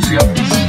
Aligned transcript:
yeah 0.00 0.61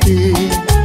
ter 0.00 0.75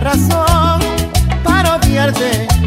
razón 0.00 0.80
para 1.42 1.76
odiarte. 1.76 2.63